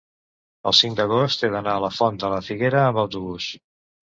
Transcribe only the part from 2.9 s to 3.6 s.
autobús.